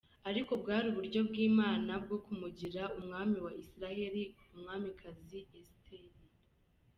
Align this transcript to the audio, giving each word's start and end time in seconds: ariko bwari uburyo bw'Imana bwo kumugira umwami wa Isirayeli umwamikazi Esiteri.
ariko 0.29 0.51
bwari 0.61 0.85
uburyo 0.91 1.19
bw'Imana 1.29 1.91
bwo 2.03 2.17
kumugira 2.25 2.81
umwami 2.99 3.37
wa 3.45 3.51
Isirayeli 3.61 4.23
umwamikazi 4.55 5.39
Esiteri. 5.59 6.17